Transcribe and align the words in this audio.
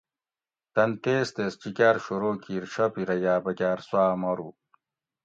تن 0.73 0.89
تیز 1.03 1.27
تیز 1.35 1.53
چِکاۤر 1.61 1.95
شورو 2.05 2.31
کِیر 2.43 2.63
شاپِیرہ 2.73 3.15
یاۤ 3.23 3.41
بکاۤر 3.43 3.79
سُواۤ 3.87 4.15
مارو 4.21 4.47